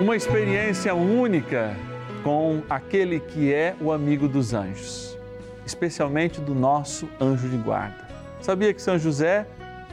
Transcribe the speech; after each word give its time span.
uma 0.00 0.14
experiência 0.14 0.94
única 0.94 1.76
com 2.22 2.62
aquele 2.70 3.18
que 3.18 3.52
é 3.52 3.74
o 3.80 3.90
amigo 3.90 4.28
dos 4.28 4.54
anjos, 4.54 5.18
especialmente 5.66 6.40
do 6.40 6.54
nosso 6.54 7.08
anjo 7.20 7.48
de 7.48 7.56
guarda. 7.56 8.06
Sabia 8.40 8.72
que 8.72 8.80
São 8.80 8.96
José 8.96 9.44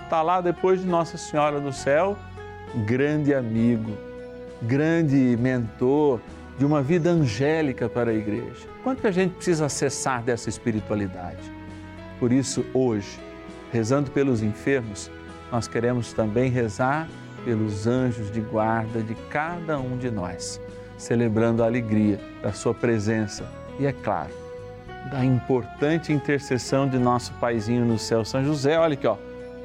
está 0.04 0.22
lá 0.22 0.42
depois 0.42 0.82
de 0.82 0.88
Nossa 0.88 1.18
Senhora 1.18 1.60
do 1.60 1.74
Céu, 1.74 2.16
grande 2.86 3.34
amigo, 3.34 3.98
grande 4.62 5.36
mentor 5.40 6.22
de 6.60 6.66
uma 6.66 6.84
vida 6.84 7.10
angélica 7.10 7.90
para 7.90 8.12
a 8.12 8.14
igreja. 8.14 8.68
Quanto 8.84 9.02
que 9.02 9.08
a 9.08 9.12
gente 9.12 9.34
precisa 9.34 9.66
acessar 9.66 10.22
dessa 10.22 10.50
espiritualidade? 10.50 11.52
Por 12.20 12.32
isso, 12.32 12.64
hoje, 12.76 13.20
rezando 13.72 14.12
pelos 14.12 14.44
enfermos, 14.44 15.10
nós 15.52 15.68
queremos 15.68 16.14
também 16.14 16.52
rezar 16.52 17.08
pelos 17.46 17.86
anjos 17.86 18.32
de 18.32 18.42
guarda 18.42 19.02
de 19.02 19.14
cada 19.30 19.78
um 19.80 19.96
de 19.96 20.10
nós, 20.10 20.60
celebrando 20.98 21.64
a 21.64 21.68
alegria 21.68 22.20
da 22.42 22.52
Sua 22.52 22.74
presença 22.74 23.46
e, 23.80 23.86
é 23.86 23.94
claro, 23.94 24.32
da 25.12 25.24
importante 25.24 26.12
intercessão 26.12 26.90
de 26.90 26.98
nosso 26.98 27.32
paizinho 27.34 27.86
no 27.86 28.00
céu, 28.00 28.26
São 28.26 28.44
José. 28.44 28.78
Olha 28.80 28.96
aqui, 28.96 29.06
ó, 29.06 29.16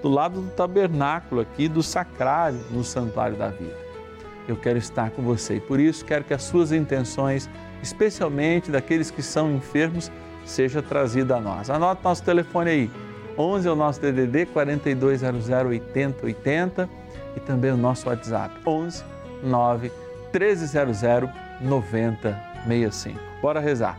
do 0.02 0.08
lado 0.10 0.42
do 0.42 0.50
tabernáculo 0.50 1.40
aqui, 1.40 1.66
do 1.66 1.82
sacrário, 1.82 2.60
no 2.70 2.84
santuário 2.84 3.36
da 3.36 3.48
vida. 3.48 3.76
Eu 4.46 4.56
quero 4.56 4.78
estar 4.78 5.10
com 5.10 5.22
você 5.22 5.56
e 5.56 5.60
por 5.60 5.80
isso 5.80 6.04
quero 6.04 6.24
que 6.24 6.34
as 6.34 6.42
suas 6.42 6.72
intenções, 6.72 7.48
especialmente 7.82 8.70
daqueles 8.70 9.10
que 9.10 9.22
são 9.22 9.52
enfermos, 9.52 10.10
seja 10.44 10.82
trazida 10.82 11.36
a 11.36 11.40
nós. 11.40 11.70
Anote 11.70 12.02
nosso 12.04 12.22
telefone 12.22 12.70
aí. 12.70 12.90
11 13.38 13.68
é 13.68 13.70
o 13.70 13.76
nosso 13.76 14.00
DDD 14.00 14.46
4200 14.46 15.48
8080 15.48 16.90
e 17.36 17.40
também 17.40 17.70
o 17.70 17.76
nosso 17.76 18.08
WhatsApp 18.08 18.54
11 18.66 19.04
9 19.42 19.92
1300 20.32 21.30
9065. 21.60 23.20
Bora 23.42 23.60
rezar. 23.60 23.98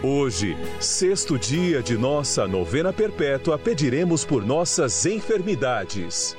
Hoje, 0.00 0.56
sexto 0.78 1.36
dia 1.36 1.82
de 1.82 1.98
nossa 1.98 2.46
novena 2.46 2.92
perpétua, 2.92 3.58
pediremos 3.58 4.24
por 4.24 4.46
nossas 4.46 5.04
enfermidades. 5.04 6.36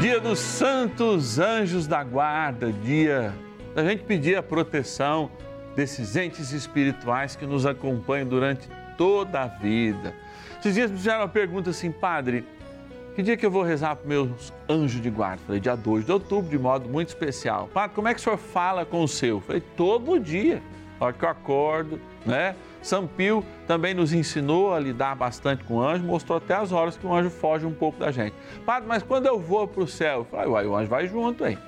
Dia 0.00 0.18
dos 0.18 0.38
Santos 0.38 1.38
Anjos 1.38 1.86
da 1.86 2.02
Guarda, 2.02 2.72
dia 2.72 3.34
da 3.74 3.84
gente 3.84 4.04
pedir 4.04 4.36
a 4.36 4.42
proteção 4.42 5.30
desses 5.76 6.16
entes 6.16 6.50
espirituais 6.50 7.36
que 7.36 7.44
nos 7.44 7.66
acompanham 7.66 8.26
durante 8.26 8.66
toda 8.96 9.42
a 9.42 9.46
vida. 9.46 10.14
Esses 10.58 10.74
dias 10.74 10.90
me 10.90 10.96
fizeram 10.96 11.20
uma 11.20 11.28
pergunta 11.28 11.68
assim, 11.68 11.92
padre, 11.92 12.42
que 13.14 13.22
dia 13.22 13.36
que 13.36 13.44
eu 13.44 13.50
vou 13.50 13.62
rezar 13.62 13.96
para 13.96 14.08
meus 14.08 14.50
anjos 14.66 15.02
de 15.02 15.10
guarda? 15.10 15.42
Falei, 15.46 15.60
dia 15.60 15.76
2 15.76 16.06
de 16.06 16.12
outubro, 16.12 16.48
de 16.48 16.58
modo 16.58 16.88
muito 16.88 17.08
especial. 17.08 17.68
Padre, 17.68 17.94
como 17.94 18.08
é 18.08 18.14
que 18.14 18.20
o 18.20 18.22
senhor 18.22 18.38
fala 18.38 18.86
com 18.86 19.04
o 19.04 19.08
seu? 19.08 19.42
Falei, 19.42 19.62
todo 19.76 20.18
dia, 20.18 20.62
a 21.00 21.06
hora 21.06 21.14
que 21.14 21.24
eu 21.24 21.28
acordo, 21.28 21.98
né? 22.26 22.54
São 22.82 23.06
Pio 23.06 23.44
também 23.66 23.94
nos 23.94 24.12
ensinou 24.12 24.74
a 24.74 24.78
lidar 24.78 25.14
bastante 25.16 25.64
com 25.64 25.76
o 25.76 25.82
anjo, 25.82 26.04
mostrou 26.04 26.38
até 26.38 26.54
as 26.54 26.72
horas 26.72 26.96
que 26.96 27.06
o 27.06 27.12
anjo 27.12 27.30
foge 27.30 27.66
um 27.66 27.72
pouco 27.72 27.98
da 27.98 28.10
gente. 28.10 28.34
Padre, 28.64 28.88
mas 28.88 29.02
quando 29.02 29.26
eu 29.26 29.38
vou 29.38 29.66
para 29.66 29.82
o 29.82 29.88
céu? 29.88 30.18
Eu 30.18 30.24
falei, 30.24 30.46
uai, 30.46 30.66
o 30.66 30.76
anjo 30.76 30.88
vai 30.88 31.06
junto, 31.06 31.46
hein? 31.46 31.58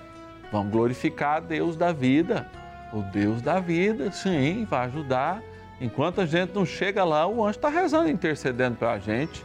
Vamos 0.52 0.70
glorificar 0.70 1.40
Deus 1.40 1.76
da 1.76 1.92
vida. 1.92 2.46
O 2.92 3.00
Deus 3.00 3.40
da 3.40 3.58
vida, 3.58 4.12
sim, 4.12 4.66
vai 4.68 4.86
ajudar. 4.86 5.42
Enquanto 5.80 6.20
a 6.20 6.26
gente 6.26 6.54
não 6.54 6.66
chega 6.66 7.02
lá, 7.04 7.26
o 7.26 7.42
anjo 7.42 7.56
está 7.56 7.70
rezando, 7.70 8.10
intercedendo 8.10 8.76
para 8.76 8.92
a 8.92 8.98
gente. 8.98 9.44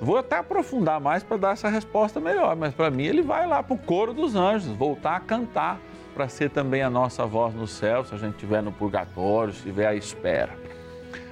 Vou 0.00 0.16
até 0.16 0.38
aprofundar 0.38 0.98
mais 0.98 1.22
para 1.22 1.36
dar 1.36 1.52
essa 1.52 1.68
resposta 1.68 2.18
melhor, 2.18 2.56
mas 2.56 2.72
para 2.72 2.90
mim 2.90 3.04
ele 3.04 3.20
vai 3.20 3.46
lá 3.46 3.62
para 3.62 3.74
o 3.74 3.78
coro 3.78 4.14
dos 4.14 4.34
anjos, 4.34 4.72
voltar 4.72 5.16
a 5.16 5.20
cantar, 5.20 5.78
para 6.10 6.28
ser 6.28 6.50
também 6.50 6.82
a 6.82 6.90
nossa 6.90 7.24
voz 7.24 7.54
no 7.54 7.66
céu, 7.66 8.04
se 8.04 8.14
a 8.14 8.18
gente 8.18 8.34
estiver 8.34 8.62
no 8.62 8.72
purgatório, 8.72 9.52
se 9.52 9.60
estiver 9.60 9.86
à 9.86 9.94
espera. 9.94 10.56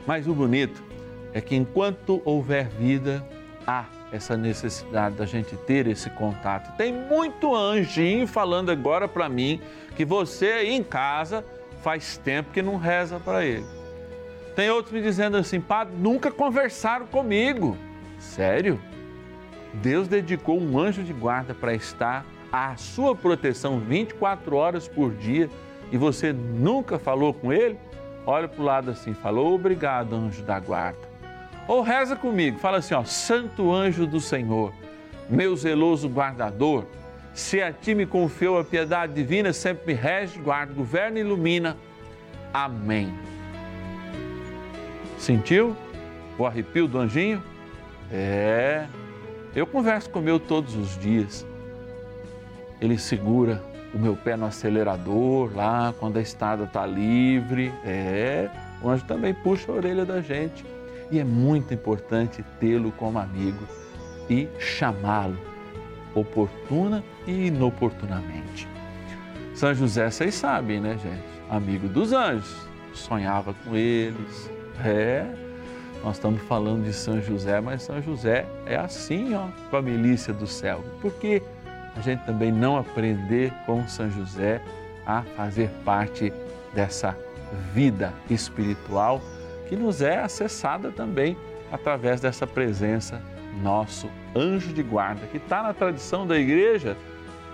Mas 0.06 0.26
o 0.26 0.34
bonito 0.34 0.82
é 1.32 1.40
que 1.40 1.54
enquanto 1.54 2.22
houver 2.24 2.68
vida, 2.68 3.24
há 3.66 3.84
essa 4.10 4.36
necessidade 4.36 5.16
da 5.16 5.26
gente 5.26 5.54
ter 5.56 5.86
esse 5.86 6.08
contato. 6.10 6.74
Tem 6.76 6.92
muito 6.92 7.54
anjinho 7.54 8.26
falando 8.26 8.70
agora 8.70 9.06
para 9.06 9.28
mim 9.28 9.60
que 9.94 10.04
você 10.04 10.52
aí 10.52 10.72
em 10.72 10.82
casa 10.82 11.44
faz 11.82 12.16
tempo 12.16 12.50
que 12.50 12.62
não 12.62 12.76
reza 12.76 13.20
para 13.20 13.44
ele. 13.44 13.66
Tem 14.56 14.70
outros 14.70 14.92
me 14.92 15.02
dizendo 15.02 15.36
assim, 15.36 15.60
padre, 15.60 15.94
nunca 15.98 16.30
conversaram 16.30 17.06
comigo. 17.06 17.76
Sério? 18.18 18.80
Deus 19.74 20.08
dedicou 20.08 20.58
um 20.58 20.78
anjo 20.78 21.02
de 21.02 21.12
guarda 21.12 21.54
para 21.54 21.74
estar 21.74 22.24
à 22.52 22.76
sua 22.76 23.14
proteção 23.14 23.78
24 23.80 24.56
horas 24.56 24.88
por 24.88 25.12
dia 25.14 25.48
e 25.90 25.96
você 25.96 26.32
nunca 26.32 26.98
falou 26.98 27.32
com 27.32 27.52
ele? 27.52 27.78
Olha 28.26 28.48
para 28.48 28.60
o 28.60 28.64
lado 28.64 28.90
assim, 28.90 29.14
falou 29.14 29.54
obrigado, 29.54 30.14
anjo 30.14 30.42
da 30.42 30.58
guarda. 30.60 31.08
Ou 31.66 31.82
reza 31.82 32.16
comigo, 32.16 32.58
fala 32.58 32.78
assim, 32.78 32.94
ó, 32.94 33.04
Santo 33.04 33.72
anjo 33.72 34.06
do 34.06 34.20
Senhor, 34.20 34.72
meu 35.28 35.54
zeloso 35.56 36.08
guardador, 36.08 36.84
se 37.34 37.62
a 37.62 37.72
ti 37.72 37.94
me 37.94 38.06
confiou 38.06 38.58
a 38.58 38.64
piedade 38.64 39.12
divina, 39.12 39.52
sempre 39.52 39.94
me 39.94 40.00
rege, 40.00 40.38
guarda, 40.40 40.72
governa 40.72 41.18
e 41.18 41.20
ilumina. 41.20 41.76
Amém. 42.52 43.14
Sentiu 45.18 45.76
o 46.38 46.46
arrepio 46.46 46.88
do 46.88 46.98
anjinho? 46.98 47.42
É, 48.10 48.86
eu 49.54 49.66
converso 49.66 50.08
com 50.10 50.18
o 50.18 50.22
meu 50.22 50.40
todos 50.40 50.74
os 50.74 50.98
dias. 50.98 51.46
Ele 52.80 52.98
segura 52.98 53.62
o 53.94 53.98
meu 53.98 54.16
pé 54.16 54.36
no 54.36 54.46
acelerador 54.46 55.50
lá 55.54 55.94
quando 55.98 56.18
a 56.18 56.20
estrada 56.20 56.64
está 56.64 56.86
livre. 56.86 57.72
É, 57.84 58.50
o 58.82 58.88
anjo 58.88 59.04
também 59.04 59.34
puxa 59.34 59.70
a 59.72 59.74
orelha 59.74 60.04
da 60.04 60.20
gente. 60.20 60.64
E 61.10 61.18
é 61.18 61.24
muito 61.24 61.72
importante 61.72 62.44
tê-lo 62.60 62.92
como 62.92 63.18
amigo 63.18 63.66
e 64.28 64.46
chamá-lo 64.58 65.38
oportuna 66.14 67.02
e 67.26 67.46
inoportunamente. 67.46 68.68
São 69.54 69.74
José, 69.74 70.10
vocês 70.10 70.34
sabem, 70.34 70.80
né, 70.80 70.98
gente? 71.02 71.22
Amigo 71.50 71.88
dos 71.88 72.12
anjos, 72.12 72.54
sonhava 72.92 73.54
com 73.64 73.74
eles. 73.74 74.50
É, 74.84 75.26
nós 76.04 76.16
estamos 76.16 76.40
falando 76.42 76.84
de 76.84 76.92
São 76.92 77.20
José, 77.20 77.60
mas 77.60 77.82
São 77.82 78.00
José 78.00 78.46
é 78.66 78.76
assim, 78.76 79.34
ó, 79.34 79.48
com 79.70 79.76
a 79.76 79.82
milícia 79.82 80.32
do 80.32 80.46
céu. 80.46 80.84
Por 81.00 81.12
que 81.14 81.42
a 81.98 82.02
gente 82.02 82.24
também 82.24 82.52
não 82.52 82.76
aprender 82.76 83.52
com 83.66 83.86
São 83.88 84.08
José 84.08 84.62
a 85.04 85.22
fazer 85.36 85.68
parte 85.84 86.32
dessa 86.72 87.16
vida 87.74 88.12
espiritual 88.30 89.20
que 89.68 89.74
nos 89.74 90.00
é 90.00 90.18
acessada 90.18 90.90
também 90.90 91.36
através 91.72 92.20
dessa 92.20 92.46
presença 92.46 93.20
nosso 93.62 94.08
anjo 94.34 94.72
de 94.72 94.82
guarda, 94.82 95.26
que 95.26 95.38
está 95.38 95.62
na 95.62 95.74
tradição 95.74 96.26
da 96.26 96.38
igreja 96.38 96.96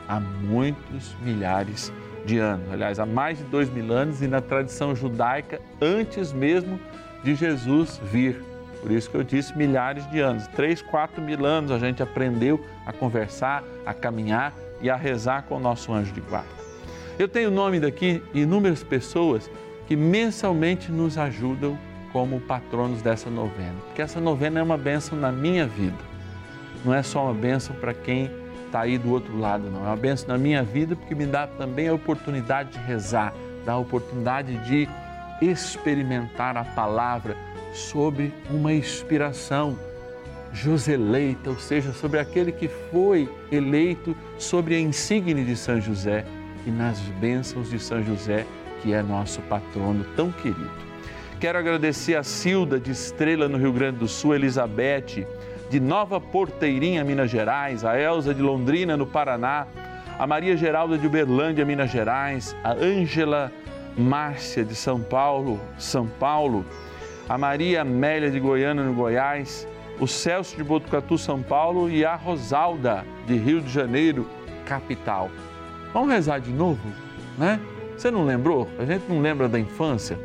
há 0.06 0.20
muitos 0.20 1.14
milhares 1.22 1.92
de 2.26 2.38
anos. 2.38 2.70
Aliás, 2.70 2.98
há 2.98 3.06
mais 3.06 3.38
de 3.38 3.44
dois 3.44 3.70
mil 3.70 3.92
anos 3.92 4.20
e 4.20 4.28
na 4.28 4.40
tradição 4.40 4.94
judaica 4.94 5.60
antes 5.80 6.32
mesmo 6.32 6.78
de 7.22 7.34
Jesus 7.34 8.00
vir. 8.04 8.53
Por 8.84 8.92
isso 8.92 9.08
que 9.08 9.16
eu 9.16 9.24
disse 9.24 9.56
milhares 9.56 10.06
de 10.10 10.20
anos. 10.20 10.46
Três, 10.48 10.82
quatro 10.82 11.22
mil 11.22 11.46
anos 11.46 11.70
a 11.70 11.78
gente 11.78 12.02
aprendeu 12.02 12.62
a 12.84 12.92
conversar, 12.92 13.64
a 13.86 13.94
caminhar 13.94 14.52
e 14.82 14.90
a 14.90 14.94
rezar 14.94 15.44
com 15.44 15.56
o 15.56 15.58
nosso 15.58 15.90
anjo 15.90 16.12
de 16.12 16.20
guarda. 16.20 16.50
Eu 17.18 17.26
tenho 17.26 17.50
nome 17.50 17.80
daqui 17.80 18.22
inúmeras 18.34 18.82
pessoas 18.82 19.50
que 19.86 19.96
mensalmente 19.96 20.92
nos 20.92 21.16
ajudam 21.16 21.78
como 22.12 22.38
patronos 22.42 23.00
dessa 23.00 23.30
novena, 23.30 23.74
porque 23.86 24.02
essa 24.02 24.20
novena 24.20 24.60
é 24.60 24.62
uma 24.62 24.76
bênção 24.76 25.18
na 25.18 25.32
minha 25.32 25.66
vida. 25.66 25.96
Não 26.84 26.92
é 26.92 27.02
só 27.02 27.24
uma 27.24 27.34
bênção 27.34 27.74
para 27.76 27.94
quem 27.94 28.30
está 28.66 28.80
aí 28.80 28.98
do 28.98 29.10
outro 29.10 29.38
lado, 29.38 29.70
não. 29.70 29.80
É 29.80 29.88
uma 29.88 29.96
bênção 29.96 30.28
na 30.28 30.36
minha 30.36 30.62
vida 30.62 30.94
porque 30.94 31.14
me 31.14 31.24
dá 31.24 31.46
também 31.46 31.88
a 31.88 31.94
oportunidade 31.94 32.72
de 32.72 32.78
rezar, 32.80 33.32
dá 33.64 33.72
a 33.72 33.78
oportunidade 33.78 34.54
de 34.58 34.86
experimentar 35.40 36.58
a 36.58 36.64
palavra 36.64 37.34
sobre 37.74 38.32
uma 38.48 38.72
inspiração 38.72 39.78
joseleita, 40.52 41.50
ou 41.50 41.58
seja, 41.58 41.92
sobre 41.92 42.20
aquele 42.20 42.52
que 42.52 42.68
foi 42.68 43.28
eleito 43.50 44.16
sobre 44.38 44.76
a 44.76 44.80
insígnia 44.80 45.44
de 45.44 45.56
São 45.56 45.80
José 45.80 46.24
e 46.64 46.70
nas 46.70 47.00
bênçãos 47.20 47.68
de 47.68 47.78
São 47.78 48.02
José, 48.02 48.46
que 48.80 48.94
é 48.94 49.02
nosso 49.02 49.42
patrono 49.42 50.06
tão 50.16 50.30
querido. 50.30 50.70
Quero 51.40 51.58
agradecer 51.58 52.14
a 52.14 52.22
Silda 52.22 52.78
de 52.78 52.92
Estrela, 52.92 53.48
no 53.48 53.58
Rio 53.58 53.72
Grande 53.72 53.98
do 53.98 54.08
Sul, 54.08 54.34
Elizabeth 54.34 55.26
de 55.68 55.80
Nova 55.80 56.20
Porteirinha, 56.20 57.02
Minas 57.02 57.30
Gerais, 57.30 57.84
a 57.84 57.98
Elza 57.98 58.32
de 58.32 58.40
Londrina, 58.40 58.96
no 58.96 59.06
Paraná, 59.06 59.66
a 60.18 60.26
Maria 60.26 60.56
Geralda 60.56 60.96
de 60.96 61.06
Uberlândia, 61.06 61.64
Minas 61.64 61.90
Gerais, 61.90 62.54
a 62.62 62.72
Ângela 62.72 63.50
Márcia 63.96 64.64
de 64.64 64.74
São 64.74 65.00
Paulo, 65.00 65.60
São 65.78 66.06
Paulo, 66.06 66.64
a 67.28 67.38
Maria 67.38 67.82
Amélia 67.82 68.30
de 68.30 68.38
Goiânia, 68.38 68.84
no 68.84 68.94
Goiás, 68.94 69.66
o 69.98 70.06
Celso 70.06 70.56
de 70.56 70.64
Botucatu, 70.64 71.16
São 71.16 71.42
Paulo 71.42 71.88
e 71.88 72.04
a 72.04 72.14
Rosalda 72.14 73.04
de 73.26 73.36
Rio 73.36 73.60
de 73.60 73.70
Janeiro, 73.70 74.26
capital. 74.66 75.30
Vamos 75.92 76.10
rezar 76.12 76.40
de 76.40 76.52
novo, 76.52 76.88
né? 77.38 77.60
Você 77.96 78.10
não 78.10 78.24
lembrou? 78.24 78.68
A 78.78 78.84
gente 78.84 79.04
não 79.08 79.20
lembra 79.20 79.48
da 79.48 79.58
infância? 79.58 80.18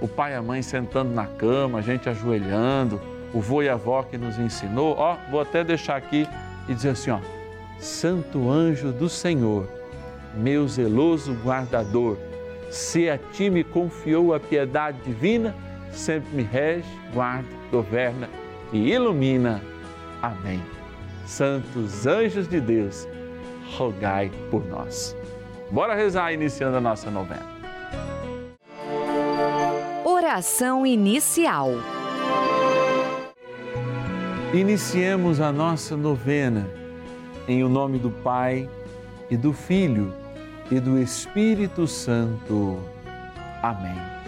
o 0.00 0.06
pai 0.06 0.32
e 0.32 0.36
a 0.36 0.42
mãe 0.42 0.62
sentando 0.62 1.12
na 1.12 1.26
cama, 1.26 1.78
a 1.78 1.82
gente 1.82 2.08
ajoelhando, 2.08 3.00
o 3.32 3.40
vô 3.40 3.62
e 3.62 3.68
a 3.68 3.74
avó 3.74 4.02
que 4.02 4.16
nos 4.16 4.38
ensinou. 4.38 4.94
Ó, 4.96 5.16
vou 5.30 5.40
até 5.40 5.64
deixar 5.64 5.96
aqui 5.96 6.26
e 6.68 6.74
dizer 6.74 6.90
assim, 6.90 7.10
ó: 7.10 7.18
Santo 7.78 8.50
anjo 8.50 8.92
do 8.92 9.08
Senhor, 9.08 9.68
meu 10.34 10.66
zeloso 10.68 11.34
guardador, 11.44 12.16
se 12.70 13.08
a 13.10 13.18
ti 13.18 13.50
me 13.50 13.64
confiou 13.64 14.34
a 14.34 14.40
piedade 14.40 14.98
divina, 15.02 15.54
sempre 15.92 16.34
me 16.34 16.42
rege, 16.42 16.88
guarda, 17.12 17.48
governa 17.70 18.28
e 18.72 18.92
ilumina. 18.92 19.62
Amém. 20.22 20.62
Santos 21.26 22.06
anjos 22.06 22.48
de 22.48 22.60
Deus, 22.60 23.06
rogai 23.76 24.30
por 24.50 24.64
nós. 24.66 25.16
Bora 25.70 25.94
rezar 25.94 26.32
iniciando 26.32 26.76
a 26.76 26.80
nossa 26.80 27.10
novena. 27.10 27.46
Oração 30.04 30.86
inicial. 30.86 31.70
Iniciemos 34.52 35.40
a 35.40 35.52
nossa 35.52 35.96
novena 35.96 36.66
em 37.46 37.62
o 37.62 37.68
nome 37.68 37.98
do 37.98 38.10
Pai 38.10 38.68
e 39.30 39.36
do 39.36 39.52
Filho 39.52 40.12
e 40.70 40.80
do 40.80 40.98
Espírito 40.98 41.86
Santo. 41.86 42.78
Amém. 43.62 44.27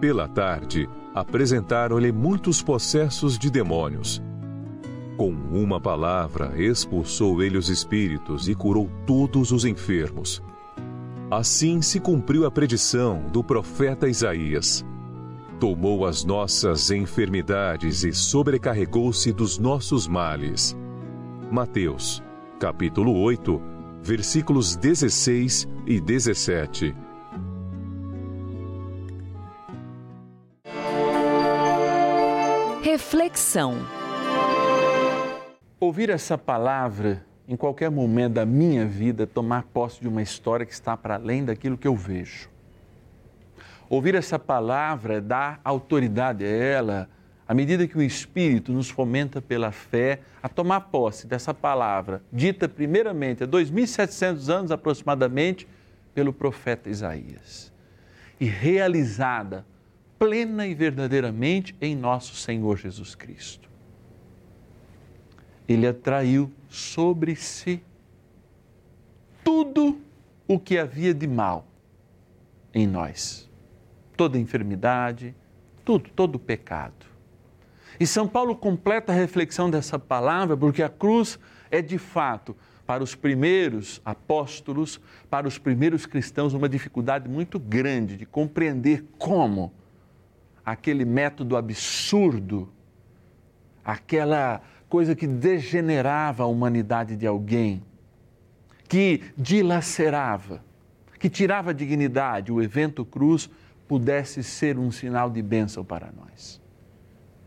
Pela 0.00 0.28
tarde, 0.28 0.88
apresentaram-lhe 1.14 2.12
muitos 2.12 2.60
possessos 2.60 3.38
de 3.38 3.50
demônios. 3.50 4.22
Com 5.16 5.30
uma 5.30 5.80
palavra, 5.80 6.52
expulsou 6.62 7.42
ele 7.42 7.56
os 7.56 7.70
espíritos 7.70 8.48
e 8.48 8.54
curou 8.54 8.90
todos 9.06 9.50
os 9.50 9.64
enfermos. 9.64 10.42
Assim 11.30 11.80
se 11.80 11.98
cumpriu 11.98 12.44
a 12.44 12.50
predição 12.50 13.24
do 13.32 13.42
profeta 13.42 14.06
Isaías. 14.06 14.84
Tomou 15.58 16.04
as 16.04 16.22
nossas 16.22 16.90
enfermidades 16.90 18.04
e 18.04 18.12
sobrecarregou-se 18.12 19.32
dos 19.32 19.58
nossos 19.58 20.06
males. 20.06 20.76
Mateus, 21.50 22.22
capítulo 22.60 23.18
8, 23.18 23.62
versículos 24.02 24.76
16 24.76 25.66
e 25.86 25.98
17. 25.98 26.94
Reflexão. 33.36 33.86
Ouvir 35.78 36.08
essa 36.08 36.38
palavra 36.38 37.22
em 37.46 37.54
qualquer 37.54 37.90
momento 37.90 38.32
da 38.32 38.46
minha 38.46 38.86
vida, 38.86 39.26
tomar 39.26 39.64
posse 39.64 40.00
de 40.00 40.08
uma 40.08 40.22
história 40.22 40.64
que 40.64 40.72
está 40.72 40.96
para 40.96 41.16
além 41.16 41.44
daquilo 41.44 41.76
que 41.76 41.86
eu 41.86 41.94
vejo. 41.94 42.48
Ouvir 43.90 44.14
essa 44.14 44.38
palavra 44.38 45.20
dá 45.20 45.60
autoridade 45.62 46.46
a 46.46 46.48
ela, 46.48 47.10
à 47.46 47.52
medida 47.52 47.86
que 47.86 47.98
o 47.98 48.02
Espírito 48.02 48.72
nos 48.72 48.88
fomenta 48.88 49.42
pela 49.42 49.70
fé 49.70 50.20
a 50.42 50.48
tomar 50.48 50.80
posse 50.80 51.26
dessa 51.26 51.52
palavra, 51.52 52.22
dita 52.32 52.66
primeiramente 52.66 53.44
há 53.44 53.46
2.700 53.46 54.48
anos 54.48 54.70
aproximadamente 54.72 55.68
pelo 56.14 56.32
profeta 56.32 56.88
Isaías, 56.88 57.70
e 58.40 58.46
realizada 58.46 59.66
plena 60.18 60.66
e 60.66 60.74
verdadeiramente 60.74 61.74
em 61.80 61.94
nosso 61.94 62.34
Senhor 62.34 62.76
Jesus 62.76 63.14
Cristo. 63.14 63.68
Ele 65.68 65.86
atraiu 65.86 66.50
sobre 66.68 67.34
si 67.34 67.82
tudo 69.44 70.00
o 70.46 70.58
que 70.58 70.78
havia 70.78 71.12
de 71.12 71.26
mal 71.26 71.66
em 72.72 72.86
nós, 72.86 73.50
toda 74.16 74.38
enfermidade, 74.38 75.34
tudo, 75.84 76.10
todo 76.10 76.38
pecado. 76.38 77.06
E 77.98 78.06
São 78.06 78.28
Paulo 78.28 78.54
completa 78.54 79.12
a 79.12 79.16
reflexão 79.16 79.70
dessa 79.70 79.98
palavra 79.98 80.56
porque 80.56 80.82
a 80.82 80.88
cruz 80.88 81.38
é 81.70 81.80
de 81.80 81.98
fato 81.98 82.56
para 82.86 83.02
os 83.02 83.14
primeiros 83.14 84.00
apóstolos, 84.04 85.00
para 85.28 85.48
os 85.48 85.58
primeiros 85.58 86.06
cristãos, 86.06 86.54
uma 86.54 86.68
dificuldade 86.68 87.28
muito 87.28 87.58
grande 87.58 88.16
de 88.16 88.24
compreender 88.24 89.04
como 89.18 89.72
aquele 90.66 91.04
método 91.04 91.56
absurdo, 91.56 92.68
aquela 93.84 94.60
coisa 94.88 95.14
que 95.14 95.24
degenerava 95.24 96.42
a 96.42 96.46
humanidade 96.46 97.16
de 97.16 97.24
alguém, 97.24 97.84
que 98.88 99.22
dilacerava, 99.38 100.64
que 101.20 101.30
tirava 101.30 101.70
a 101.70 101.72
dignidade, 101.72 102.50
o 102.50 102.60
evento 102.60 103.04
cruz 103.04 103.48
pudesse 103.86 104.42
ser 104.42 104.76
um 104.76 104.90
sinal 104.90 105.30
de 105.30 105.40
bênção 105.40 105.84
para 105.84 106.10
nós. 106.10 106.60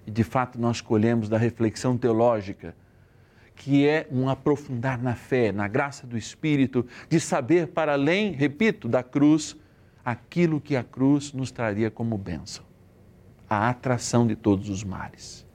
E 0.08 0.12
de 0.12 0.24
fato 0.24 0.58
nós 0.58 0.80
colhemos 0.80 1.28
da 1.28 1.38
reflexão 1.38 1.98
teológica, 1.98 2.74
que 3.54 3.86
é 3.86 4.08
um 4.10 4.30
aprofundar 4.30 4.98
na 4.98 5.14
fé, 5.14 5.52
na 5.52 5.68
graça 5.68 6.08
do 6.08 6.18
Espírito, 6.18 6.86
de 7.10 7.20
saber 7.20 7.68
para 7.68 7.94
além, 7.94 8.32
repito, 8.32 8.88
da 8.88 9.04
cruz, 9.04 9.58
aquilo 10.06 10.62
que 10.62 10.78
a 10.78 10.84
cruz 10.84 11.34
nos 11.34 11.52
traria 11.52 11.92
como 11.92 12.18
bênção 12.18 12.69
a 13.50 13.70
atração 13.70 14.28
de 14.28 14.36
todos 14.36 14.70
os 14.70 14.84
males. 14.84 15.46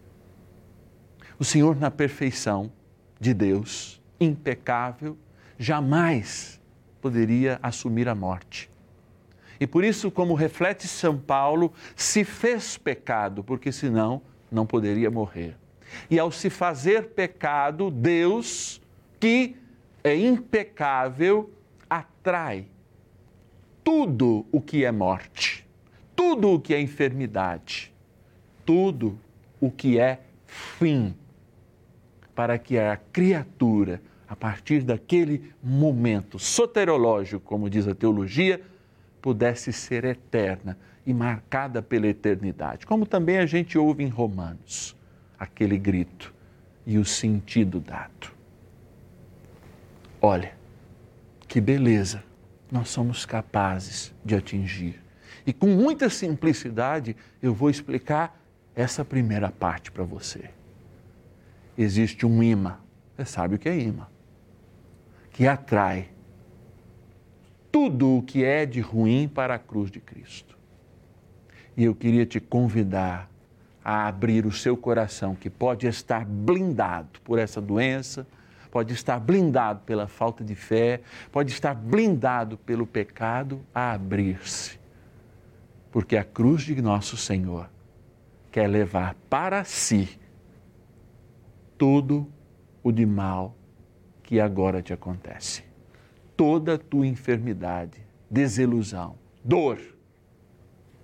O 1.39 1.45
Senhor, 1.45 1.77
na 1.77 1.91
perfeição 1.91 2.73
de 3.21 3.33
Deus, 3.33 4.03
impecável, 4.21 5.17
jamais 5.59 6.61
poderia 7.01 7.59
assumir 7.63 8.09
a 8.09 8.15
morte. 8.15 8.71
E 9.61 9.67
por 9.67 9.85
isso, 9.85 10.11
como 10.11 10.35
reflete 10.35 10.89
São 10.89 11.17
Paulo, 11.17 11.73
se 11.95 12.25
fez 12.25 12.77
pecado, 12.77 13.45
porque 13.45 13.71
senão 13.71 14.21
não 14.51 14.67
poderia 14.67 15.11
morrer. 15.11 15.57
E 16.11 16.19
ao 16.19 16.33
se 16.33 16.51
fazer 16.51 17.11
pecado, 17.11 17.91
Deus, 17.91 18.81
que 19.21 19.57
é 20.03 20.17
impecável, 20.17 21.53
atrai 21.89 22.67
tudo 23.85 24.45
o 24.51 24.61
que 24.61 24.85
é 24.85 24.91
morte 24.91 25.64
tudo 26.15 26.53
o 26.53 26.61
que 26.61 26.75
é 26.75 26.81
enfermidade, 26.81 27.93
tudo 28.65 29.19
o 29.61 29.71
que 29.71 29.99
é 29.99 30.21
fim, 30.47 31.15
para 32.35 32.59
que 32.59 32.79
a 32.79 32.97
criatura, 32.97 34.01
a 34.29 34.35
partir 34.35 34.83
daquele 34.83 35.53
momento 35.63 36.39
soterológico, 36.39 37.45
como 37.45 37.71
diz 37.71 37.87
a 37.87 37.95
teologia, 37.95 38.61
pudesse 39.21 39.73
ser 39.73 40.05
eterna 40.05 40.77
e 41.07 41.15
marcada 41.15 41.81
pela 41.83 42.07
eternidade. 42.07 42.87
Como 42.87 43.07
também 43.07 43.39
a 43.39 43.47
gente 43.47 43.79
ouve 43.79 44.03
em 44.03 44.09
Romanos, 44.09 44.97
aquele 45.39 45.79
grito 45.79 46.33
e 46.87 46.99
o 46.99 47.05
sentido 47.05 47.81
dado. 47.81 48.33
Olha, 50.21 50.55
que 51.47 51.61
beleza 51.61 52.25
nós 52.73 52.89
somos 52.89 53.25
capazes 53.25 54.13
de 54.25 54.35
atingir 54.35 55.04
e 55.47 55.53
com 55.53 55.67
muita 55.67 56.09
simplicidade 56.09 57.17
eu 57.43 57.53
vou 57.53 57.69
explicar 57.69 58.41
essa 58.75 59.05
primeira 59.05 59.51
parte 59.51 59.91
para 59.91 60.05
você. 60.05 60.51
Existe 61.77 62.25
um 62.25 62.43
imã, 62.43 62.79
você 63.17 63.25
sabe 63.25 63.57
o 63.57 63.59
que 63.59 63.69
é 63.69 63.79
imã, 63.79 64.07
que 65.31 65.47
atrai 65.47 66.09
tudo 67.71 68.19
o 68.19 68.23
que 68.23 68.45
é 68.45 68.65
de 68.65 68.81
ruim 68.81 69.29
para 69.29 69.57
a 69.57 69.59
cruz 69.59 69.91
de 69.91 70.01
Cristo. 70.01 70.57
E 71.77 71.85
eu 71.85 71.95
queria 71.95 72.25
te 72.25 72.39
convidar 72.39 73.29
a 73.85 74.07
abrir 74.07 74.47
o 74.47 74.53
seu 74.53 74.77
coração, 74.77 75.35
que 75.35 75.51
pode 75.51 75.87
estar 75.87 76.25
blindado 76.25 77.21
por 77.23 77.39
essa 77.39 77.61
doença, 77.61 78.27
pode 78.71 78.95
estar 78.95 79.19
blindado 79.19 79.81
pela 79.85 80.07
falta 80.07 80.43
de 80.43 80.55
fé, 80.55 81.01
pode 81.31 81.53
estar 81.53 81.75
blindado 81.75 82.57
pelo 82.57 82.87
pecado, 82.87 83.61
a 83.75 83.93
abrir-se 83.93 84.84
porque 85.95 86.17
a 86.17 86.25
cruz 86.25 86.63
de 86.65 86.83
nosso 86.83 87.17
Senhor 87.17 87.71
quer 88.51 88.67
levar 88.67 89.15
para 89.31 89.63
si 89.63 90.19
tudo 91.79 92.27
o 92.83 92.91
de 92.91 93.07
mal 93.07 93.55
que 94.21 94.41
agora 94.41 94.83
te 94.83 94.93
acontece. 94.93 95.63
Toda 96.37 96.75
a 96.75 96.79
tua 96.79 97.07
enfermidade, 97.07 98.05
desilusão, 98.29 99.15
dor, 99.45 99.79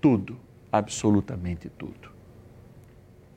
tudo, 0.01 0.37
absolutamente 0.73 1.69
tudo. 1.69 2.11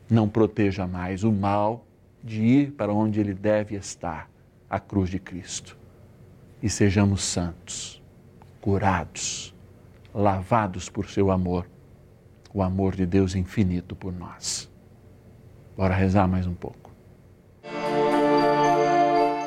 Não 0.09 0.27
proteja 0.27 0.87
mais 0.87 1.23
o 1.23 1.31
mal 1.31 1.85
de 2.23 2.41
ir 2.41 2.71
para 2.71 2.91
onde 2.91 3.19
ele 3.19 3.35
deve 3.35 3.75
estar, 3.75 4.27
a 4.67 4.79
cruz 4.79 5.07
de 5.07 5.19
Cristo. 5.19 5.77
E 6.63 6.67
sejamos 6.67 7.21
santos, 7.21 8.01
curados 8.59 9.52
lavados 10.13 10.89
por 10.89 11.09
seu 11.09 11.31
amor, 11.31 11.65
o 12.53 12.61
amor 12.61 12.95
de 12.95 13.05
Deus 13.05 13.33
infinito 13.33 13.95
por 13.95 14.13
nós. 14.13 14.69
Bora 15.75 15.95
rezar 15.95 16.27
mais 16.27 16.45
um 16.45 16.53
pouco. 16.53 16.91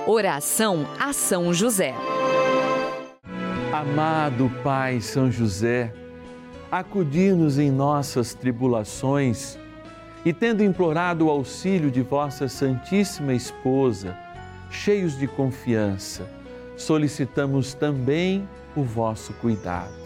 Oração 0.06 0.87
a 0.99 1.12
São 1.12 1.54
José. 1.54 1.94
Amado 3.73 4.50
Pai 4.64 5.00
São 5.00 5.30
José, 5.30 5.92
acudir-nos 6.70 7.58
em 7.58 7.70
nossas 7.70 8.35
tribulações 8.35 9.58
e, 10.25 10.32
tendo 10.32 10.64
implorado 10.64 11.26
o 11.26 11.30
auxílio 11.30 11.90
de 11.90 12.02
vossa 12.02 12.49
Santíssima 12.49 13.35
Esposa, 13.35 14.16
cheios 14.70 15.16
de 15.16 15.28
confiança, 15.28 16.28
solicitamos 16.76 17.75
também 17.75 18.49
o 18.75 18.82
vosso 18.82 19.32
cuidado 19.35 20.06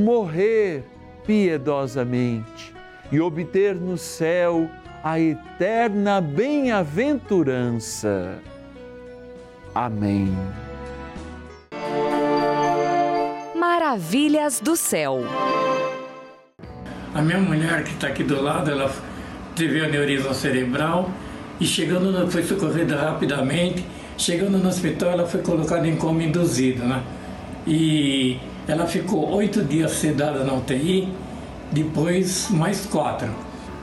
morrer 0.00 0.82
piedosamente 1.26 2.72
e 3.12 3.20
obter 3.20 3.74
no 3.74 3.98
céu 3.98 4.66
a 5.02 5.20
eterna 5.20 6.20
bem-aventurança. 6.20 8.38
Amém. 9.74 10.32
Maravilhas 13.54 14.60
do 14.60 14.76
céu. 14.76 15.22
A 17.14 17.22
minha 17.22 17.38
mulher 17.38 17.84
que 17.84 17.90
está 17.90 18.08
aqui 18.08 18.22
do 18.22 18.42
lado, 18.42 18.70
ela 18.70 18.92
teve 19.56 19.82
aneurisma 19.84 20.34
cerebral 20.34 21.10
e 21.60 21.66
chegando, 21.66 22.12
no, 22.12 22.30
foi 22.30 22.42
socorrida 22.42 22.96
rapidamente. 22.96 23.84
Chegando 24.16 24.58
no 24.58 24.68
hospital, 24.68 25.12
ela 25.12 25.26
foi 25.26 25.42
colocada 25.42 25.88
em 25.88 25.96
coma 25.96 26.22
induzido, 26.22 26.84
né? 26.84 27.02
E 27.66 28.38
ela 28.70 28.86
ficou 28.86 29.28
oito 29.32 29.64
dias 29.64 29.90
sedada 29.90 30.44
na 30.44 30.54
UTI, 30.54 31.08
depois 31.72 32.48
mais 32.50 32.86
quatro. 32.86 33.28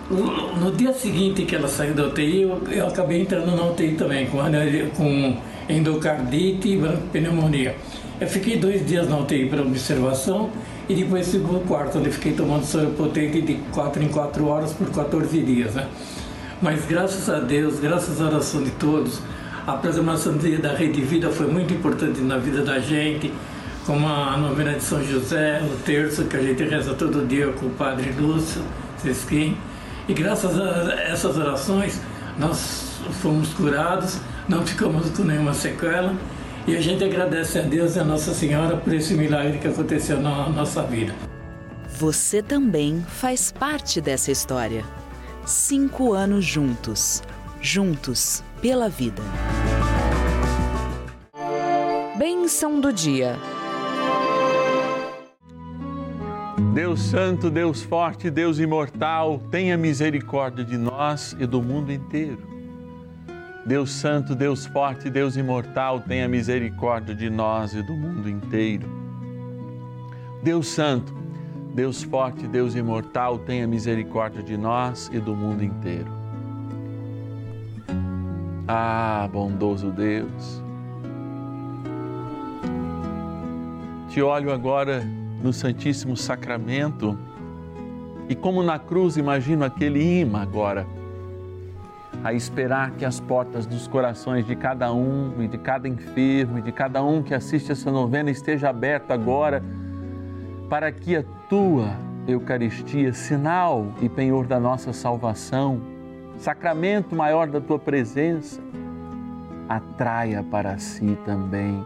No 0.09 0.71
dia 0.71 0.93
seguinte 0.93 1.43
que 1.43 1.53
ela 1.53 1.67
saiu 1.67 1.93
da 1.93 2.07
UTI, 2.07 2.49
eu, 2.71 2.87
acabei 2.87 3.21
entrando 3.21 3.53
na 3.53 3.65
UTI 3.65 3.95
também, 3.95 4.27
com, 4.27 4.37
com 4.95 5.37
endocardite 5.67 6.69
e 6.69 6.81
pneumonia. 7.11 7.75
Eu 8.19 8.29
fiquei 8.29 8.57
dois 8.57 8.85
dias 8.85 9.09
na 9.09 9.17
UTI 9.17 9.49
para 9.49 9.61
observação 9.61 10.49
e 10.87 10.95
depois 10.95 11.29
fui 11.29 11.41
para 11.41 11.57
o 11.57 11.59
quarto, 11.59 11.99
onde 11.99 12.09
fiquei 12.09 12.31
tomando 12.31 12.63
soro 12.63 12.91
potente 12.91 13.41
de 13.41 13.55
4 13.73 14.01
em 14.01 14.07
4 14.07 14.47
horas 14.47 14.71
por 14.71 14.89
14 14.89 15.41
dias. 15.41 15.73
Né? 15.75 15.85
Mas 16.61 16.85
graças 16.85 17.29
a 17.29 17.41
Deus, 17.41 17.77
graças 17.81 18.21
à 18.21 18.27
oração 18.27 18.63
de 18.63 18.71
todos, 18.71 19.19
a 19.67 19.73
programação 19.73 20.37
da 20.37 20.73
Rede 20.73 21.01
Vida 21.01 21.29
foi 21.29 21.47
muito 21.47 21.73
importante 21.73 22.21
na 22.21 22.37
vida 22.37 22.61
da 22.61 22.79
gente, 22.79 23.33
como 23.87 24.05
a 24.05 24.35
novena 24.35 24.73
de 24.73 24.83
São 24.83 25.01
José, 25.01 25.61
o 25.63 25.77
terço 25.83 26.25
que 26.25 26.35
a 26.35 26.41
gente 26.41 26.61
reza 26.61 26.93
todo 26.93 27.25
dia 27.25 27.53
com 27.53 27.67
o 27.67 27.69
Padre 27.69 28.11
Lúcio 28.19 28.61
Sesquim. 28.97 29.57
E 30.09 30.13
graças 30.13 30.59
a 30.59 30.93
essas 31.03 31.37
orações, 31.37 32.01
nós 32.37 32.99
fomos 33.21 33.53
curados, 33.53 34.19
não 34.45 34.65
ficamos 34.65 35.09
com 35.11 35.23
nenhuma 35.23 35.53
sequela 35.53 36.13
e 36.67 36.75
a 36.75 36.81
gente 36.81 37.01
agradece 37.01 37.59
a 37.59 37.61
Deus 37.61 37.95
e 37.95 37.99
a 37.99 38.03
Nossa 38.03 38.33
Senhora 38.33 38.75
por 38.75 38.93
esse 38.93 39.13
milagre 39.13 39.57
que 39.57 39.69
aconteceu 39.69 40.19
na 40.19 40.49
nossa 40.49 40.83
vida. 40.83 41.15
Você 41.97 42.41
também 42.41 43.01
faz 43.07 43.53
parte 43.53 44.01
dessa 44.01 44.31
história. 44.31 44.83
Cinco 45.45 46.11
anos 46.11 46.43
juntos. 46.43 47.23
Juntos 47.61 48.43
pela 48.61 48.89
vida. 48.89 49.23
Bênção 52.17 52.81
do 52.81 52.91
dia. 52.91 53.37
Deus 56.77 56.99
Santo, 56.99 57.49
Deus 57.49 57.81
Forte, 57.81 58.29
Deus 58.29 58.59
Imortal, 58.59 59.41
tenha 59.49 59.75
misericórdia 59.75 60.63
de 60.63 60.77
nós 60.77 61.35
e 61.39 61.47
do 61.47 61.59
mundo 61.59 61.91
inteiro. 61.91 62.37
Deus 63.65 63.89
Santo, 63.89 64.35
Deus 64.35 64.67
Forte, 64.67 65.09
Deus 65.09 65.35
Imortal, 65.35 66.01
tenha 66.01 66.27
misericórdia 66.27 67.15
de 67.15 67.31
nós 67.31 67.73
e 67.73 67.81
do 67.81 67.93
mundo 67.93 68.29
inteiro. 68.29 68.87
Deus 70.43 70.67
Santo, 70.67 71.15
Deus 71.73 72.03
Forte, 72.03 72.47
Deus 72.47 72.75
Imortal, 72.75 73.39
tenha 73.39 73.65
misericórdia 73.65 74.43
de 74.43 74.55
nós 74.55 75.09
e 75.11 75.19
do 75.19 75.35
mundo 75.35 75.63
inteiro. 75.63 76.11
Ah, 78.67 79.27
bondoso 79.33 79.89
Deus, 79.89 80.61
te 84.09 84.21
olho 84.21 84.51
agora 84.51 85.16
no 85.41 85.53
Santíssimo 85.53 86.15
Sacramento. 86.15 87.17
E, 88.29 88.35
como 88.35 88.61
na 88.61 88.77
cruz, 88.77 89.17
imagino 89.17 89.63
aquele 89.63 90.21
imã 90.21 90.41
agora 90.41 90.85
a 92.23 92.33
esperar 92.33 92.91
que 92.91 93.05
as 93.05 93.19
portas 93.19 93.65
dos 93.65 93.87
corações 93.87 94.45
de 94.45 94.55
cada 94.55 94.91
um 94.91 95.41
e 95.41 95.47
de 95.47 95.57
cada 95.57 95.87
enfermo 95.87 96.57
e 96.57 96.61
de 96.61 96.71
cada 96.71 97.03
um 97.03 97.21
que 97.21 97.33
assiste 97.33 97.71
essa 97.71 97.91
novena 97.91 98.31
esteja 98.31 98.69
aberta 98.69 99.13
agora 99.13 99.63
para 100.69 100.91
que 100.91 101.15
a 101.15 101.23
tua 101.49 101.95
Eucaristia, 102.27 103.13
sinal 103.13 103.93
e 104.01 104.09
penhor 104.09 104.45
da 104.45 104.59
nossa 104.59 104.91
salvação, 104.91 105.79
sacramento 106.37 107.15
maior 107.15 107.47
da 107.47 107.61
tua 107.61 107.79
presença, 107.79 108.61
atraia 109.69 110.43
para 110.43 110.77
si 110.77 111.17
também 111.23 111.85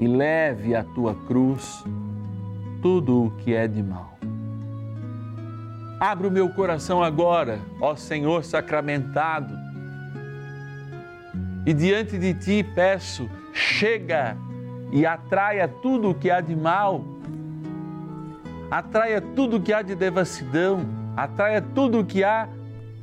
e 0.00 0.06
leve 0.06 0.74
à 0.74 0.82
tua 0.82 1.14
cruz 1.14 1.84
tudo 2.84 3.24
o 3.24 3.30
que 3.30 3.54
é 3.54 3.66
de 3.66 3.82
mal. 3.82 4.18
Abra 5.98 6.28
o 6.28 6.30
meu 6.30 6.50
coração 6.50 7.02
agora, 7.02 7.58
ó 7.80 7.96
Senhor 7.96 8.44
sacramentado, 8.44 9.54
e 11.64 11.72
diante 11.72 12.18
de 12.18 12.34
ti 12.34 12.62
peço, 12.62 13.26
chega 13.54 14.36
e 14.92 15.06
atraia 15.06 15.66
tudo 15.66 16.10
o 16.10 16.14
que 16.14 16.30
há 16.30 16.42
de 16.42 16.54
mal, 16.54 17.02
atraia 18.70 19.18
tudo 19.18 19.56
o 19.56 19.60
que 19.62 19.72
há 19.72 19.80
de 19.80 19.94
devassidão, 19.94 20.84
atraia 21.16 21.62
tudo 21.62 22.00
o 22.00 22.04
que 22.04 22.22
há 22.22 22.50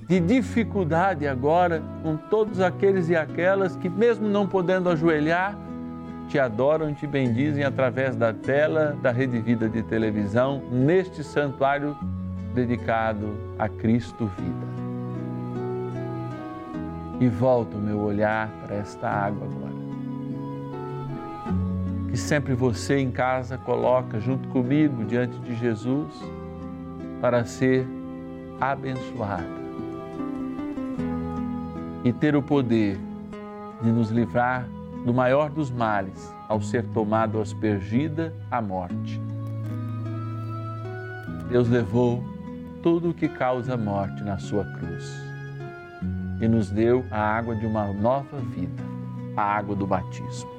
de 0.07 0.19
dificuldade 0.19 1.27
agora 1.27 1.81
com 2.03 2.15
todos 2.15 2.61
aqueles 2.61 3.09
e 3.09 3.15
aquelas 3.15 3.75
que, 3.75 3.89
mesmo 3.89 4.29
não 4.29 4.45
podendo 4.45 4.91
ajoelhar, 4.91 5.57
te 6.31 6.39
adoram 6.39 6.89
e 6.89 6.93
te 6.93 7.05
bendizem 7.05 7.65
através 7.65 8.15
da 8.15 8.31
tela 8.31 8.97
da 9.01 9.11
Rede 9.11 9.37
Vida 9.41 9.67
de 9.67 9.83
televisão, 9.83 10.63
neste 10.71 11.25
santuário 11.25 11.93
dedicado 12.55 13.35
a 13.59 13.67
Cristo 13.67 14.31
Vida 14.37 14.71
e 17.19 17.27
volto 17.27 17.75
o 17.75 17.81
meu 17.81 17.99
olhar 17.99 18.47
para 18.65 18.77
esta 18.77 19.09
água 19.09 19.45
agora. 19.45 19.73
Que 22.09 22.15
sempre 22.15 22.53
você 22.53 22.97
em 22.97 23.11
casa 23.11 23.57
coloca 23.57 24.17
junto 24.21 24.47
comigo 24.47 25.03
diante 25.03 25.37
de 25.39 25.53
Jesus 25.55 26.13
para 27.19 27.43
ser 27.43 27.85
abençoada 28.59 29.61
e 32.05 32.13
ter 32.13 32.37
o 32.37 32.41
poder 32.41 32.97
de 33.81 33.91
nos 33.91 34.09
livrar 34.11 34.65
do 35.05 35.13
maior 35.13 35.49
dos 35.49 35.71
males 35.71 36.33
ao 36.47 36.61
ser 36.61 36.85
tomado 36.87 37.39
aspergida 37.39 38.33
a 38.49 38.61
morte. 38.61 39.21
Deus 41.49 41.67
levou 41.67 42.23
tudo 42.81 43.09
o 43.09 43.13
que 43.13 43.27
causa 43.27 43.75
morte 43.75 44.23
na 44.23 44.37
sua 44.37 44.63
cruz 44.63 45.31
e 46.39 46.47
nos 46.47 46.71
deu 46.71 47.05
a 47.11 47.19
água 47.19 47.55
de 47.55 47.65
uma 47.65 47.91
nova 47.93 48.37
vida, 48.37 48.83
a 49.35 49.41
água 49.41 49.75
do 49.75 49.85
batismo. 49.85 50.49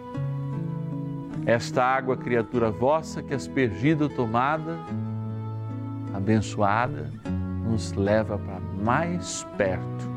Esta 1.44 1.84
água, 1.84 2.16
criatura 2.16 2.70
vossa, 2.70 3.20
que 3.20 3.34
aspergida 3.34 4.08
tomada, 4.08 4.78
abençoada, 6.14 7.10
nos 7.68 7.92
leva 7.94 8.38
para 8.38 8.60
mais 8.84 9.44
perto 9.56 10.08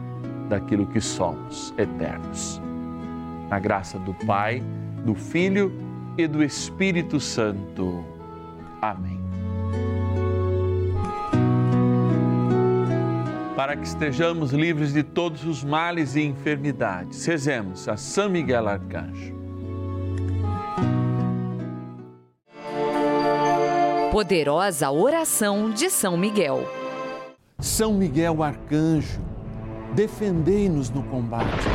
daquilo 0.49 0.85
que 0.85 1.01
somos, 1.01 1.73
eternos. 1.79 2.61
Na 3.49 3.59
graça 3.59 3.99
do 3.99 4.13
Pai, 4.13 4.63
do 5.05 5.15
Filho 5.15 5.71
e 6.17 6.27
do 6.27 6.43
Espírito 6.43 7.19
Santo. 7.19 8.03
Amém. 8.81 9.25
para 13.55 13.75
que 13.75 13.87
estejamos 13.87 14.51
livres 14.51 14.93
de 14.93 15.01
todos 15.01 15.43
os 15.43 15.63
males 15.63 16.15
e 16.15 16.21
enfermidades. 16.21 17.25
Rezemos 17.25 17.87
a 17.87 17.97
São 17.97 18.29
Miguel 18.29 18.67
Arcanjo. 18.67 19.33
Poderosa 24.11 24.91
oração 24.91 25.71
de 25.71 25.89
São 25.89 26.15
Miguel. 26.15 26.63
São 27.59 27.93
Miguel 27.93 28.43
Arcanjo, 28.43 29.19
defendei-nos 29.95 30.89
no 30.89 31.01
combate. 31.03 31.74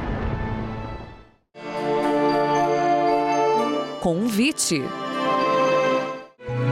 Convite. 4.01 4.81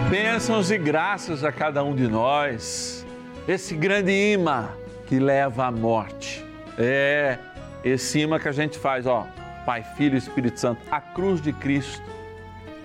Bênçãos 0.09 0.71
e 0.71 0.79
graças 0.79 1.43
a 1.43 1.51
cada 1.51 1.83
um 1.83 1.95
de 1.95 2.07
nós. 2.07 3.05
Esse 3.47 3.75
grande 3.75 4.11
imã 4.11 4.69
que 5.05 5.19
leva 5.19 5.67
à 5.67 5.71
morte. 5.71 6.43
É 6.75 7.37
esse 7.83 8.17
imã 8.17 8.39
que 8.39 8.47
a 8.47 8.51
gente 8.51 8.79
faz, 8.79 9.05
ó. 9.05 9.27
Pai, 9.63 9.83
Filho 9.95 10.15
e 10.15 10.17
Espírito 10.17 10.59
Santo. 10.59 10.81
A 10.89 10.99
cruz 10.99 11.39
de 11.39 11.53
Cristo 11.53 12.01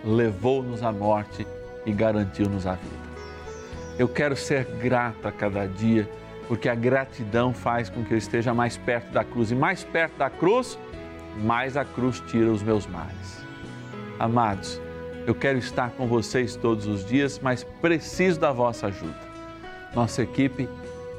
levou-nos 0.05 0.83
à 0.83 0.93
morte 0.93 1.47
e 1.87 1.91
garantiu-nos 1.91 2.67
a 2.67 2.75
vida. 2.75 3.09
Eu 3.99 4.09
quero 4.09 4.37
ser 4.37 4.67
grato 4.77 5.27
a 5.27 5.33
cada 5.33 5.67
dia, 5.67 6.07
porque 6.49 6.69
a 6.69 6.75
gratidão 6.75 7.55
faz 7.55 7.89
com 7.89 8.05
que 8.05 8.13
eu 8.13 8.19
esteja 8.19 8.53
mais 8.53 8.77
perto 8.77 9.11
da 9.11 9.25
cruz. 9.25 9.51
E 9.51 9.55
mais 9.55 9.85
perto 9.85 10.19
da 10.19 10.29
cruz, 10.29 10.79
mais 11.43 11.79
a 11.79 11.85
cruz 11.87 12.21
tira 12.27 12.51
os 12.51 12.63
meus 12.63 12.87
males. 12.87 13.43
Amados, 14.19 14.81
eu 15.27 15.35
quero 15.35 15.59
estar 15.59 15.91
com 15.91 16.07
vocês 16.07 16.55
todos 16.55 16.87
os 16.87 17.05
dias, 17.05 17.41
mas 17.43 17.65
preciso 17.81 18.39
da 18.39 18.53
vossa 18.53 18.87
ajuda. 18.87 19.19
Nossa 19.95 20.23
equipe 20.23 20.69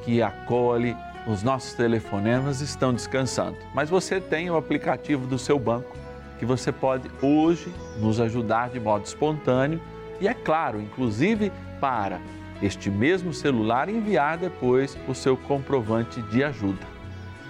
que 0.03 0.21
acolhe, 0.21 0.95
os 1.27 1.43
nossos 1.43 1.73
telefonemas 1.73 2.61
estão 2.61 2.93
descansando, 2.93 3.57
mas 3.73 3.89
você 3.89 4.21
tem 4.21 4.49
o 4.49 4.55
aplicativo 4.55 5.25
do 5.25 5.39
seu 5.39 5.57
banco 5.57 5.97
que 6.37 6.45
você 6.45 6.71
pode 6.71 7.09
hoje 7.21 7.73
nos 7.97 8.19
ajudar 8.19 8.69
de 8.69 8.79
modo 8.79 9.05
espontâneo 9.05 9.81
e, 10.21 10.27
é 10.27 10.33
claro, 10.33 10.79
inclusive 10.79 11.51
para 11.81 12.21
este 12.61 12.89
mesmo 12.89 13.33
celular 13.33 13.89
enviar 13.89 14.37
depois 14.37 14.97
o 15.07 15.13
seu 15.13 15.35
comprovante 15.35 16.21
de 16.23 16.43
ajuda. 16.43 16.85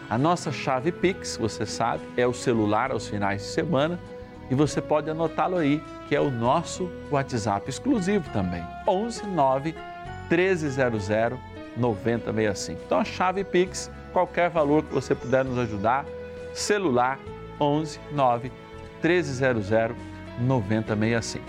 A 0.09 0.17
nossa 0.17 0.51
chave 0.51 0.91
Pix, 0.91 1.37
você 1.37 1.65
sabe, 1.65 2.03
é 2.15 2.25
o 2.25 2.33
celular 2.33 2.91
aos 2.91 3.07
finais 3.07 3.41
de 3.41 3.47
semana 3.47 3.99
e 4.49 4.55
você 4.55 4.81
pode 4.81 5.09
anotá-lo 5.09 5.57
aí, 5.57 5.81
que 6.07 6.15
é 6.15 6.21
o 6.21 6.29
nosso 6.29 6.89
WhatsApp 7.11 7.69
exclusivo 7.69 8.29
também. 8.31 8.63
11 8.87 9.25
9 9.27 9.75
1300 10.29 11.39
9065. 11.77 12.81
Então 12.85 12.99
a 12.99 13.03
chave 13.03 13.43
Pix, 13.43 13.91
qualquer 14.13 14.49
valor 14.49 14.83
que 14.83 14.93
você 14.93 15.13
puder 15.13 15.43
nos 15.43 15.57
ajudar, 15.57 16.05
celular 16.53 17.19
11 17.59 17.99
9 18.11 18.51
1300 19.03 19.69
9065. 20.39 21.45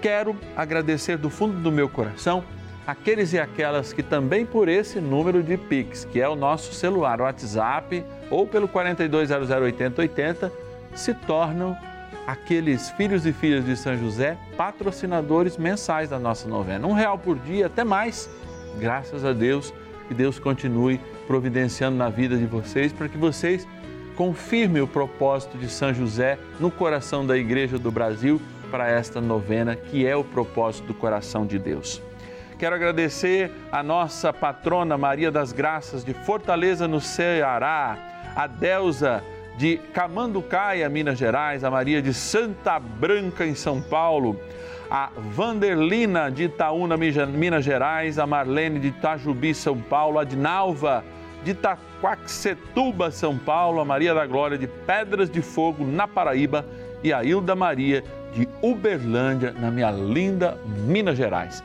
Quero 0.00 0.36
agradecer 0.56 1.18
do 1.18 1.28
fundo 1.28 1.60
do 1.60 1.70
meu 1.70 1.88
coração 1.88 2.42
aqueles 2.86 3.32
e 3.32 3.38
aquelas 3.38 3.92
que 3.92 4.02
também 4.02 4.44
por 4.44 4.68
esse 4.68 4.98
número 5.00 5.42
de 5.42 5.56
Pix, 5.56 6.04
que 6.04 6.20
é 6.20 6.28
o 6.28 6.34
nosso 6.34 6.72
celular, 6.72 7.20
WhatsApp 7.20 8.04
ou 8.30 8.46
pelo 8.46 8.66
4200 8.66 9.50
8080, 9.50 10.52
se 10.94 11.14
tornam 11.14 11.76
aqueles 12.26 12.90
filhos 12.90 13.26
e 13.26 13.32
filhas 13.32 13.64
de 13.64 13.76
São 13.76 13.96
José 13.96 14.36
patrocinadores 14.56 15.56
mensais 15.56 16.10
da 16.10 16.18
nossa 16.18 16.48
novena. 16.48 16.86
Um 16.86 16.92
real 16.92 17.18
por 17.18 17.38
dia, 17.38 17.66
até 17.66 17.84
mais. 17.84 18.28
Graças 18.78 19.24
a 19.24 19.32
Deus, 19.32 19.72
que 20.08 20.14
Deus 20.14 20.38
continue 20.38 21.00
providenciando 21.26 21.96
na 21.96 22.08
vida 22.08 22.36
de 22.36 22.46
vocês 22.46 22.92
para 22.92 23.08
que 23.08 23.16
vocês 23.16 23.66
confirmem 24.16 24.82
o 24.82 24.86
propósito 24.86 25.56
de 25.56 25.68
São 25.68 25.94
José 25.94 26.38
no 26.58 26.70
coração 26.70 27.26
da 27.26 27.36
Igreja 27.36 27.78
do 27.78 27.90
Brasil 27.90 28.40
para 28.70 28.88
esta 28.88 29.20
novena, 29.20 29.74
que 29.74 30.06
é 30.06 30.14
o 30.14 30.22
propósito 30.22 30.86
do 30.86 30.94
coração 30.94 31.46
de 31.46 31.58
Deus. 31.58 32.02
Quero 32.58 32.74
agradecer 32.74 33.50
a 33.72 33.82
nossa 33.82 34.32
patrona 34.32 34.98
Maria 34.98 35.30
das 35.30 35.50
Graças 35.50 36.04
de 36.04 36.12
Fortaleza, 36.12 36.86
no 36.86 37.00
Ceará, 37.00 37.96
a 38.36 38.46
Deusa 38.46 39.24
de 39.60 39.76
Camanducaia, 39.92 40.88
Minas 40.88 41.18
Gerais, 41.18 41.62
a 41.62 41.70
Maria 41.70 42.00
de 42.00 42.14
Santa 42.14 42.78
Branca, 42.78 43.44
em 43.44 43.54
São 43.54 43.78
Paulo, 43.78 44.40
a 44.90 45.10
Vanderlina 45.14 46.30
de 46.30 46.44
Itaúna, 46.44 46.96
Minas 46.96 47.62
Gerais, 47.62 48.18
a 48.18 48.26
Marlene 48.26 48.80
de 48.80 48.88
Itajubi, 48.88 49.54
São 49.54 49.78
Paulo, 49.78 50.18
a 50.18 50.24
Dinalva 50.24 51.04
de 51.44 51.50
Itaquaquecetuba, 51.50 53.10
São 53.10 53.36
Paulo, 53.36 53.80
a 53.80 53.84
Maria 53.84 54.14
da 54.14 54.26
Glória 54.26 54.56
de 54.56 54.66
Pedras 54.66 55.28
de 55.28 55.42
Fogo, 55.42 55.84
na 55.84 56.08
Paraíba, 56.08 56.64
e 57.04 57.12
a 57.12 57.22
Hilda 57.22 57.54
Maria 57.54 58.02
de 58.32 58.48
Uberlândia, 58.62 59.52
na 59.52 59.70
minha 59.70 59.90
linda 59.90 60.56
Minas 60.86 61.18
Gerais. 61.18 61.62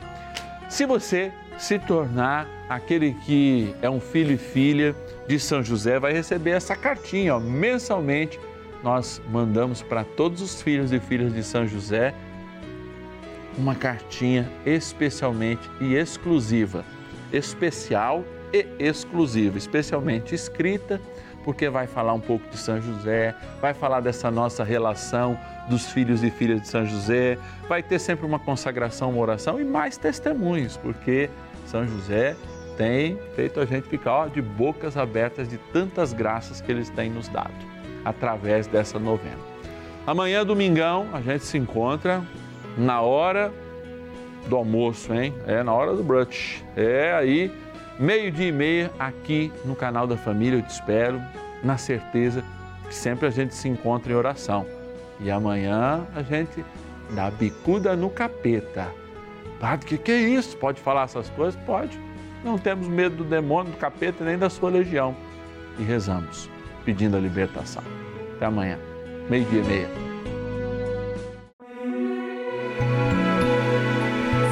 Se 0.68 0.84
você 0.84 1.32
se 1.56 1.78
tornar 1.78 2.46
aquele 2.68 3.14
que 3.24 3.74
é 3.80 3.88
um 3.88 4.00
filho 4.00 4.32
e 4.32 4.36
filha 4.36 4.94
de 5.26 5.38
São 5.38 5.62
José, 5.62 5.98
vai 5.98 6.12
receber 6.12 6.50
essa 6.50 6.76
cartinha. 6.76 7.36
Ó. 7.36 7.40
Mensalmente, 7.40 8.38
nós 8.82 9.20
mandamos 9.30 9.82
para 9.82 10.04
todos 10.04 10.40
os 10.40 10.62
filhos 10.62 10.92
e 10.92 11.00
filhas 11.00 11.32
de 11.32 11.42
São 11.42 11.66
José 11.66 12.14
uma 13.58 13.74
cartinha 13.74 14.50
especialmente 14.64 15.68
e 15.80 15.94
exclusiva, 15.94 16.84
especial 17.32 18.22
e 18.52 18.66
exclusiva, 18.78 19.56
especialmente 19.56 20.34
escrita, 20.34 21.00
porque 21.42 21.68
vai 21.68 21.86
falar 21.86 22.12
um 22.12 22.20
pouco 22.20 22.46
de 22.50 22.58
São 22.58 22.80
José, 22.80 23.34
vai 23.60 23.72
falar 23.72 24.00
dessa 24.00 24.30
nossa 24.30 24.62
relação 24.62 25.38
dos 25.70 25.86
filhos 25.90 26.22
e 26.22 26.30
filhas 26.30 26.60
de 26.60 26.68
São 26.68 26.84
José, 26.84 27.38
vai 27.68 27.82
ter 27.82 27.98
sempre 27.98 28.26
uma 28.26 28.38
consagração, 28.38 29.10
uma 29.10 29.20
oração 29.20 29.60
e 29.60 29.64
mais 29.64 29.96
testemunhos, 29.96 30.76
porque 30.76 31.30
São 31.66 31.86
José 31.86 32.36
tem 32.76 33.18
feito 33.34 33.60
a 33.60 33.64
gente 33.64 33.88
ficar 33.88 34.12
ó, 34.12 34.26
de 34.26 34.40
bocas 34.40 34.96
abertas 34.96 35.48
de 35.48 35.58
tantas 35.72 36.12
graças 36.12 36.60
que 36.60 36.70
eles 36.70 36.90
têm 36.90 37.10
nos 37.10 37.28
dado 37.28 37.54
através 38.04 38.66
dessa 38.66 38.98
novena. 38.98 39.38
Amanhã, 40.06 40.46
domingão, 40.46 41.08
a 41.12 41.20
gente 41.20 41.44
se 41.44 41.58
encontra 41.58 42.22
na 42.78 43.00
hora 43.00 43.52
do 44.46 44.54
almoço, 44.54 45.12
hein? 45.12 45.34
É 45.46 45.62
na 45.62 45.72
hora 45.72 45.94
do 45.94 46.04
brunch. 46.04 46.64
É 46.76 47.12
aí, 47.12 47.52
meio-dia 47.98 48.48
e 48.48 48.52
meia, 48.52 48.90
aqui 48.98 49.52
no 49.64 49.74
canal 49.74 50.06
da 50.06 50.16
família. 50.16 50.58
Eu 50.58 50.62
te 50.62 50.70
espero, 50.70 51.20
na 51.64 51.76
certeza 51.76 52.44
que 52.88 52.94
sempre 52.94 53.26
a 53.26 53.30
gente 53.30 53.54
se 53.54 53.68
encontra 53.68 54.12
em 54.12 54.14
oração. 54.14 54.64
E 55.18 55.30
amanhã 55.30 56.06
a 56.14 56.22
gente 56.22 56.64
dá 57.10 57.30
bicuda 57.30 57.96
no 57.96 58.08
capeta. 58.08 58.86
Padre, 59.58 59.86
que 59.86 59.98
que 59.98 60.12
é 60.12 60.20
isso? 60.20 60.56
Pode 60.56 60.80
falar 60.80 61.04
essas 61.04 61.28
coisas? 61.30 61.58
Pode. 61.64 61.98
Não 62.46 62.56
temos 62.56 62.86
medo 62.86 63.16
do 63.16 63.24
demônio, 63.24 63.72
do 63.72 63.76
capeta 63.76 64.24
nem 64.24 64.38
da 64.38 64.48
sua 64.48 64.70
legião. 64.70 65.16
E 65.80 65.82
rezamos, 65.82 66.48
pedindo 66.84 67.16
a 67.16 67.20
libertação. 67.20 67.82
Até 68.36 68.46
amanhã, 68.46 68.78
meio-dia 69.28 69.62
e 69.62 69.64
meia. 69.64 69.88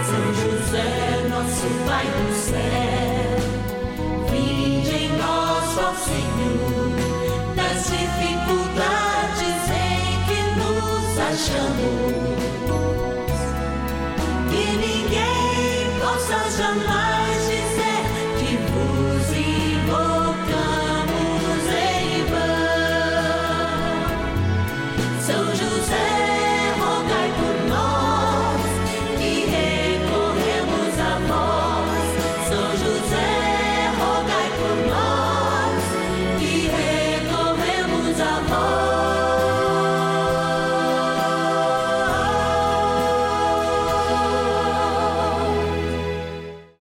São 0.02 0.34
José, 0.34 1.28
nosso 1.30 1.68
Pai 1.86 2.04
do 2.04 2.32
céu, 2.34 2.58
em 4.34 5.16
nós, 5.16 5.98
Senhor, 6.00 6.96
das 7.54 7.86
dificuldades 7.92 9.70
em 9.70 10.18
que 10.26 10.40
nos 10.58 11.16
achamos. 11.16 12.10
Que 14.50 14.64
ninguém 14.78 16.00
possa 16.00 16.38
jamais 16.58 17.03